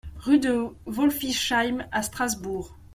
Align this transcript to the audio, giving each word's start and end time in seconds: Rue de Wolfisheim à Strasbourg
Rue 0.17 0.39
de 0.39 0.69
Wolfisheim 0.87 1.85
à 1.91 2.01
Strasbourg 2.01 2.73